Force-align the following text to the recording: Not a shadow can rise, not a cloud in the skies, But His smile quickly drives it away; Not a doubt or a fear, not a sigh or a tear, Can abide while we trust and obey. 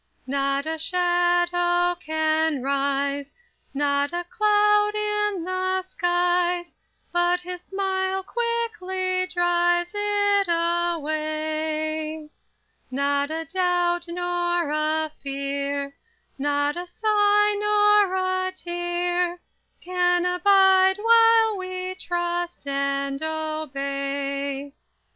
Not 0.25 0.65
a 0.65 0.79
shadow 0.79 1.93
can 1.99 2.63
rise, 2.63 3.35
not 3.71 4.11
a 4.11 4.23
cloud 4.27 4.95
in 4.95 5.43
the 5.43 5.83
skies, 5.83 6.73
But 7.11 7.41
His 7.41 7.61
smile 7.61 8.23
quickly 8.23 9.27
drives 9.27 9.91
it 9.93 10.47
away; 10.49 12.31
Not 12.89 13.29
a 13.29 13.45
doubt 13.45 14.07
or 14.09 14.71
a 14.71 15.11
fear, 15.21 15.95
not 16.39 16.75
a 16.75 16.87
sigh 16.87 17.63
or 18.03 18.15
a 18.15 18.51
tear, 18.55 19.39
Can 19.81 20.25
abide 20.25 20.97
while 20.97 21.57
we 21.59 21.93
trust 21.93 22.65
and 22.67 23.21
obey. 23.21 24.73